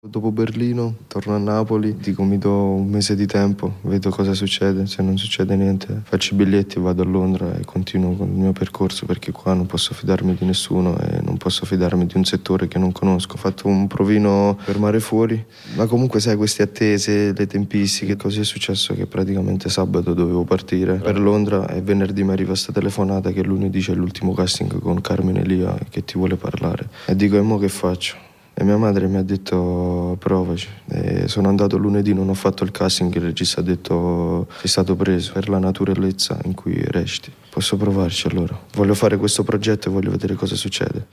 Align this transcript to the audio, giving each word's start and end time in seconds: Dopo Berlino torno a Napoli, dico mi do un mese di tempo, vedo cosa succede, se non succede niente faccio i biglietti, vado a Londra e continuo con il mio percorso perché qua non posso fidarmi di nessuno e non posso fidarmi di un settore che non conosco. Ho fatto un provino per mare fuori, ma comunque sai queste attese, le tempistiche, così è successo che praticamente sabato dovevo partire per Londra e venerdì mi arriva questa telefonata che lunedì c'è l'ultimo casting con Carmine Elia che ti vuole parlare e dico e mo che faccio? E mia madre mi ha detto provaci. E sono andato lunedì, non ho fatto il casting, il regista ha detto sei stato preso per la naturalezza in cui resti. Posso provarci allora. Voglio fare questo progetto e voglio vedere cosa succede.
Dopo 0.00 0.30
Berlino 0.30 0.94
torno 1.08 1.34
a 1.34 1.38
Napoli, 1.38 1.96
dico 1.96 2.22
mi 2.22 2.38
do 2.38 2.52
un 2.52 2.88
mese 2.88 3.16
di 3.16 3.26
tempo, 3.26 3.78
vedo 3.80 4.10
cosa 4.10 4.32
succede, 4.32 4.86
se 4.86 5.02
non 5.02 5.18
succede 5.18 5.56
niente 5.56 6.02
faccio 6.04 6.34
i 6.34 6.36
biglietti, 6.36 6.78
vado 6.78 7.02
a 7.02 7.04
Londra 7.04 7.56
e 7.56 7.64
continuo 7.64 8.12
con 8.12 8.28
il 8.28 8.34
mio 8.34 8.52
percorso 8.52 9.06
perché 9.06 9.32
qua 9.32 9.54
non 9.54 9.66
posso 9.66 9.94
fidarmi 9.94 10.36
di 10.36 10.44
nessuno 10.44 10.96
e 11.00 11.20
non 11.20 11.36
posso 11.36 11.66
fidarmi 11.66 12.06
di 12.06 12.16
un 12.16 12.24
settore 12.24 12.68
che 12.68 12.78
non 12.78 12.92
conosco. 12.92 13.34
Ho 13.34 13.38
fatto 13.38 13.66
un 13.66 13.88
provino 13.88 14.56
per 14.64 14.78
mare 14.78 15.00
fuori, 15.00 15.44
ma 15.74 15.86
comunque 15.86 16.20
sai 16.20 16.36
queste 16.36 16.62
attese, 16.62 17.32
le 17.32 17.46
tempistiche, 17.48 18.14
così 18.14 18.38
è 18.38 18.44
successo 18.44 18.94
che 18.94 19.06
praticamente 19.06 19.68
sabato 19.68 20.14
dovevo 20.14 20.44
partire 20.44 20.94
per 20.94 21.18
Londra 21.18 21.68
e 21.70 21.82
venerdì 21.82 22.22
mi 22.22 22.30
arriva 22.30 22.50
questa 22.50 22.70
telefonata 22.72 23.32
che 23.32 23.42
lunedì 23.42 23.80
c'è 23.80 23.94
l'ultimo 23.94 24.32
casting 24.32 24.78
con 24.78 25.00
Carmine 25.00 25.40
Elia 25.40 25.76
che 25.90 26.04
ti 26.04 26.16
vuole 26.16 26.36
parlare 26.36 26.88
e 27.04 27.16
dico 27.16 27.36
e 27.36 27.40
mo 27.40 27.58
che 27.58 27.68
faccio? 27.68 28.27
E 28.60 28.64
mia 28.64 28.76
madre 28.76 29.06
mi 29.06 29.18
ha 29.18 29.22
detto 29.22 30.16
provaci. 30.18 30.66
E 30.88 31.28
sono 31.28 31.48
andato 31.48 31.78
lunedì, 31.78 32.12
non 32.12 32.28
ho 32.28 32.34
fatto 32.34 32.64
il 32.64 32.72
casting, 32.72 33.14
il 33.14 33.22
regista 33.22 33.60
ha 33.60 33.62
detto 33.62 34.48
sei 34.58 34.68
stato 34.68 34.96
preso 34.96 35.30
per 35.32 35.48
la 35.48 35.60
naturalezza 35.60 36.36
in 36.42 36.54
cui 36.54 36.82
resti. 36.88 37.30
Posso 37.50 37.76
provarci 37.76 38.26
allora. 38.26 38.58
Voglio 38.74 38.94
fare 38.94 39.16
questo 39.16 39.44
progetto 39.44 39.88
e 39.88 39.92
voglio 39.92 40.10
vedere 40.10 40.34
cosa 40.34 40.56
succede. 40.56 41.06